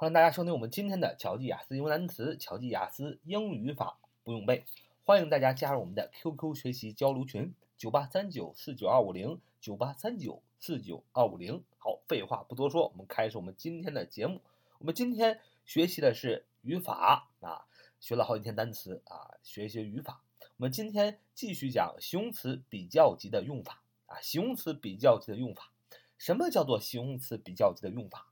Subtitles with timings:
[0.00, 4.64] 欢迎大家收听我们今天的巧记雅思英文单词、巧记雅思英语法不用背。
[5.02, 11.64] 欢迎大家加入我们的 QQ 学习交流群：九八三九四九二五零九八三九四九二五零。
[11.78, 14.40] 好，废话不多说，我们开始我们今天的节目。
[14.78, 17.66] 我们今天学习的是语法啊，
[17.98, 20.22] 学了好几天单词啊，学一些语法。
[20.58, 25.72] 我们今天继续讲形容词比较级的用法啊，形容词比较级的用法。
[26.16, 28.28] 什么叫做形容词比较级的用法？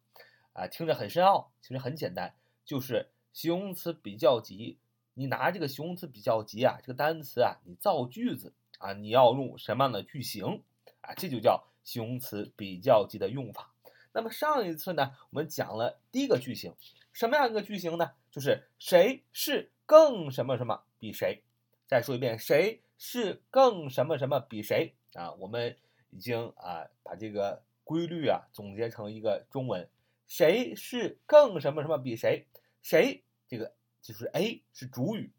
[0.57, 2.34] 啊，听着很深奥，其实很简单，
[2.64, 4.78] 就是形容词比较级。
[5.12, 10.62] 你拿这个形容词比较级啊，这个单词啊，你造句子啊，你要用什么样的句型
[11.02, 11.12] 啊？
[11.14, 13.74] 这就叫形容词比较级的用法。
[14.12, 16.75] 那么上一次呢，我们讲了第一个句型，
[17.12, 18.12] 什么样一个句型呢？
[18.30, 21.42] 就是谁是更什么什么比谁？
[21.86, 24.95] 再说一遍，谁是更什么什么比谁？
[25.12, 25.77] 啊，我们
[26.09, 29.86] 已经啊把这个规律啊总结成一个中文。
[30.26, 32.46] 谁是更什么什么比谁？
[32.82, 35.32] 谁这个就是 A 是主语，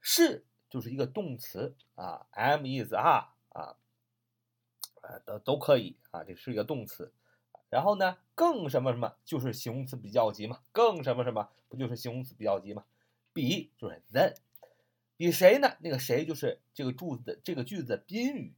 [0.00, 3.76] 是就是一个动词啊，am is are 啊，
[5.02, 7.12] 呃都都可以啊，这是一个动词。
[7.70, 12.84] 然后呢，更什么什么就是形容词比较级嘛，更什么什么不就是形容词比较级嘛？
[13.32, 14.36] 比就是 than，
[15.16, 15.76] 比谁呢？
[15.80, 18.54] 那个谁就是这个句子的这个句子的宾语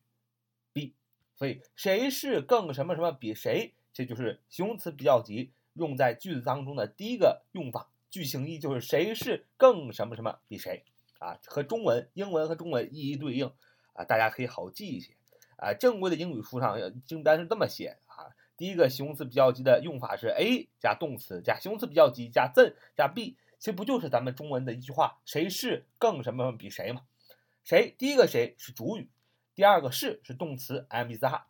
[0.72, 0.94] B
[1.34, 3.74] 所以谁是更什么什么比谁？
[3.96, 10.84] 这就是形容词比较级用在句子当中的第一个用法，句型一就是谁是更什么什么比谁
[11.18, 13.50] 啊，和中文、英文和中文一一对应
[13.94, 15.14] 啊，大家可以好记一些
[15.56, 15.72] 啊。
[15.72, 27.00] 正规的英语书上经单是这么写啊，第一个形容词比较级的用法是 A 加动词加形容词比较级加 than 加 B，其实不就是咱们中文的一句话，谁是更什么什么比谁嘛？
[27.64, 29.08] 谁第一个谁是主语，
[29.54, 31.44] 第二个是是动词 am is are。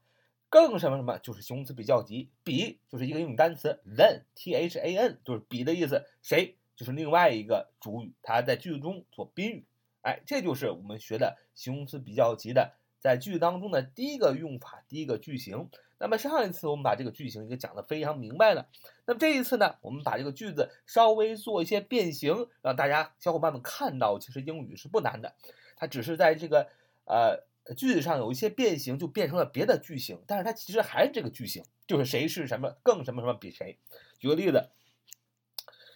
[0.56, 9.66] 更什么什么就是形容词比较级，比就是一个英语单词，than t h a n 就是比的意思，谁就是另外一个主语，它在句子中做宾语，
[10.00, 15.68] 哎，这就是我们学的形容词比较级的在句子当中的第一个用法，第一个句型。
[15.98, 18.66] 那么上一次我们把这个句型也讲得非常明白了，
[19.04, 25.34] 那么这一次呢，我们把这个句子稍微做一些变形，让大家小伙伴们看到，其实英语是不难的，
[25.76, 26.68] 它只是在这个
[27.04, 27.44] 呃。
[27.74, 33.78] 句子上有一些变形，就变成了别的句型，但是它其实还是这个句型，就是谁是什么更什么什么比谁。
[34.18, 34.70] 举个例子，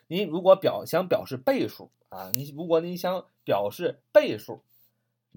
[0.08, 4.64] 你如果表想表示倍数啊，你如果你想表示倍数，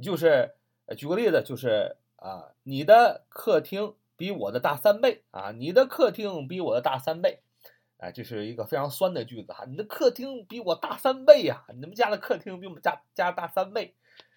[0.02, 0.56] 就是
[0.98, 7.42] 举个例子，就是啊，你的客厅比我的大三倍啊，你的客厅比我的大三倍，
[7.98, 13.94] 啊，这是一个非常酸的句子哈，你的客厅比我大三倍呀，你们家的客厅比我们家家大三倍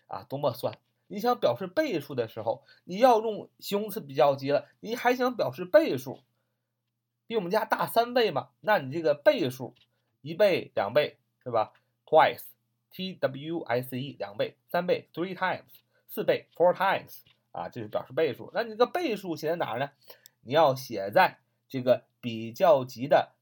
[0.09, 0.79] 啊，多么酸！
[1.09, 4.67] 你想表示倍数的时候，你要用形容词比较级了。
[4.81, 6.23] 你还想表示倍数，
[7.27, 8.51] 比我们家大三倍吗？
[8.61, 9.75] 那你这个倍数，
[10.21, 11.73] 一倍、两倍是吧
[12.07, 15.63] ？Twice，T W I C E，两倍、三倍，Three times，
[16.09, 17.21] 四倍，Four times，
[17.53, 18.51] 啊，这是表示倍数。
[18.53, 19.91] 那你这个倍数写在哪儿呢？
[20.41, 21.39] 你要写在
[21.69, 23.35] 这个比较级的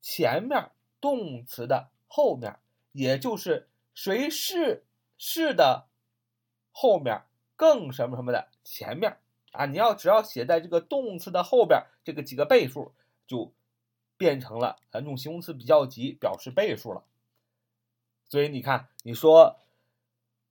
[0.00, 2.58] 前面，动词的后面，
[2.92, 4.84] 也就是谁是
[5.16, 5.86] 是的。
[6.78, 7.22] 后面
[7.56, 9.16] 更什么什么的前面
[9.52, 12.92] 啊，你要只要写在这个动词的后边，这个几个倍数
[13.26, 13.50] 就
[14.18, 17.02] 变成了啊用形容词比较级表示倍数了。
[18.28, 19.56] 所以你看，你说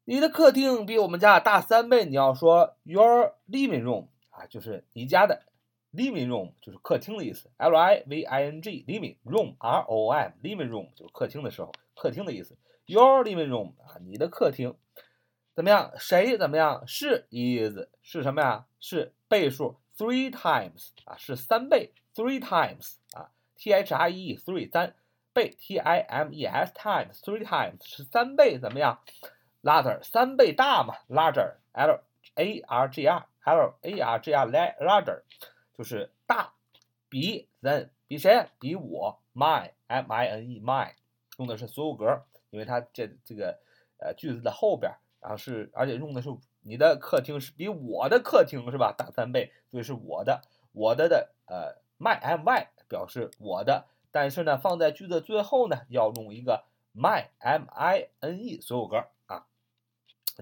[0.03, 5.43] 你的客厅比我们家大三倍，你要说 your living room 啊，就是你家的
[5.93, 10.87] living room 就是客厅的意思，L I V I N G living room R O M living room
[10.95, 12.57] 就是客厅的时候，客厅的意思
[12.87, 14.75] ，your living room 啊，你的客厅。
[15.55, 15.93] 怎么样？
[15.97, 16.83] 谁怎么样？
[16.85, 18.65] 是 is 是什么呀？
[18.81, 24.93] 是倍数 three times 啊，是三倍 three times 啊，t h r e three 三
[25.33, 28.99] 倍 t i m e s times three times 是三倍怎么样
[29.63, 32.01] ？larger 三倍大嘛，larger l
[32.35, 35.21] a r g r l a r g r larger
[35.77, 36.51] 就是大，
[37.07, 38.45] 比 than 比谁？
[38.59, 40.91] 比我 my m i n e my
[41.37, 43.57] 用的是所有格，因为它这这个
[43.99, 44.91] 呃句子的后边。
[45.19, 46.29] 啊是，而且用的是
[46.61, 50.41] 你的客厅是比我的客厅是吧大三倍，所以是我的，
[50.71, 56.63] 我的的呃 my my 表示我的，但是呢放在句子最后呢要用一个
[56.93, 59.47] my m i n e 所有格啊。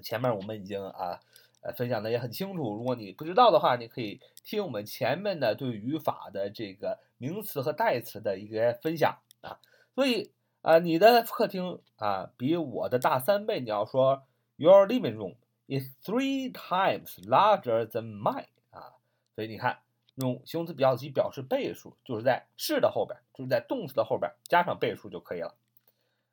[0.02, 1.22] 前面我们已经啊
[1.62, 9.60] 呃分享的也很清楚，如果你不知道的话，你可以听我们前面的对语法的这个名词和代词的一个分享啊。
[9.96, 10.32] 所以
[10.62, 14.24] 啊你的客厅啊比我的大三倍，你要说。
[14.56, 15.36] Your living room
[15.68, 18.96] is three times larger than mine 啊，
[19.36, 19.80] 所以你看
[20.16, 25.56] 用形容词比较级表示倍数，就是在是的后边，就是在动词的后边加上倍数就可以了。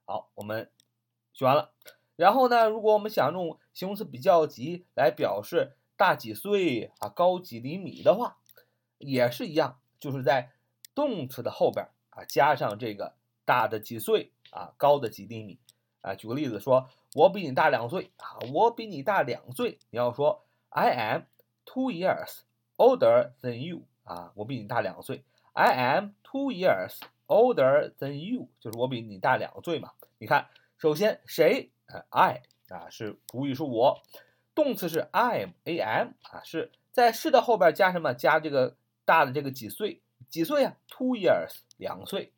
[0.05, 0.71] 好，我们
[1.33, 1.73] 学完了。
[2.17, 8.37] 然后呢，如果我们想用形容词比较级来表示大几岁啊、高几厘米的话，
[8.99, 10.53] 也是一样，就是在
[10.95, 13.15] 动词的后边啊加上这个
[13.47, 15.59] 大的几岁啊、高的几厘米
[16.01, 16.15] 啊。
[16.15, 21.23] 举个例子说，我比你大两岁啊，我比你大两岁，你要说 I am
[21.65, 22.41] two years
[22.77, 25.25] older than you 啊，我比你大两岁。
[25.53, 29.93] I am two years older than you，就是我比你大两岁嘛。
[30.19, 30.49] 你看，
[30.79, 31.71] 首先谁
[32.11, 34.01] ？，I 啊是主语是我，
[34.55, 38.15] 动词是 am am 啊是在是的后边加什么？
[38.15, 40.01] 加这个大的这个几岁？
[40.29, 42.33] 几岁啊？Two years 两岁。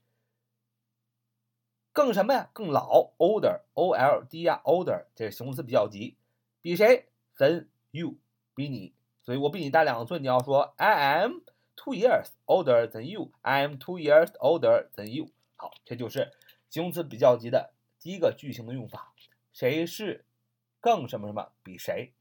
[1.92, 2.48] 更什么呀？
[2.52, 6.16] 更老 older o l d 呀 older 这是形容词比较级，
[6.60, 8.16] 比谁？than you
[8.54, 10.18] 比你，所以我比你大两岁。
[10.18, 11.40] 你要说 I am
[11.76, 13.30] two years older than you.
[13.42, 15.28] I am two years older than you。
[15.56, 16.32] 好，这就是
[16.70, 19.12] 形容词比较级的第一个句型的用法。
[19.52, 20.24] 谁是
[20.80, 22.14] 更什么什么比谁？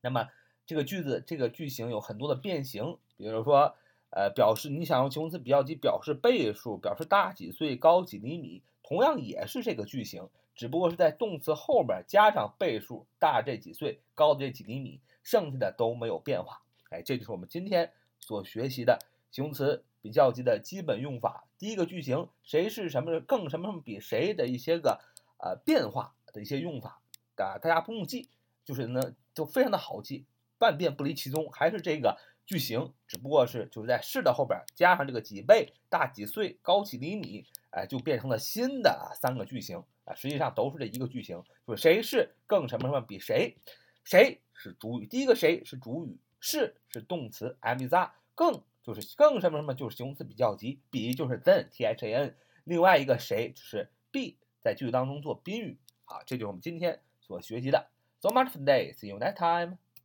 [0.00, 0.28] 那么
[0.64, 3.76] 这个句子这个句型有很多的变形，比如说，
[4.10, 16.62] 呃，表示你想用形容词比较级表示倍数，表示大几岁、高几厘米，同样也是这个句型，只不过是在动词后面加上倍数，大这几岁、高这几厘米，剩下的都没有变化。
[16.90, 18.98] 哎，这就是我们今天所学习的
[19.30, 21.44] 形容词比较级的基本用法。
[21.58, 25.00] 第一个句型，谁是什么更什么什么比谁的一些个
[25.38, 26.14] 呃变化。
[26.32, 27.02] 的一些用法
[27.34, 28.28] 啊，大家不用记，
[28.64, 30.26] 就是呢，就非常的好记，
[30.60, 32.16] 万变不离其宗，还是这个
[32.50, 43.56] 句型，只不过是就是在是的后边加上这个几倍、大几岁、高几厘米，哎，就变成了新的啊三个句型啊，实际上都是这一个句型，就是谁是更什么什么比谁，
[44.02, 55.78] 谁是主语，第一个谁是主语，是是动词，am is a，更就是更什么什么就是形容词比较级，比就是 than t h a n，另外一个谁就是 be，在句子当中做宾语。
[56.04, 57.86] 好，这就是我们今天所学习的。
[58.20, 58.92] So much for today.
[58.92, 59.78] See you next time.